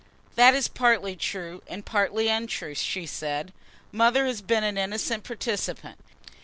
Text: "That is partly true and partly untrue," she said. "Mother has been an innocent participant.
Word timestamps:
"That 0.33 0.55
is 0.55 0.67
partly 0.67 1.15
true 1.15 1.61
and 1.67 1.85
partly 1.85 2.27
untrue," 2.27 2.73
she 2.73 3.05
said. 3.05 3.53
"Mother 3.91 4.25
has 4.25 4.41
been 4.41 4.63
an 4.63 4.75
innocent 4.75 5.23
participant. 5.23 5.99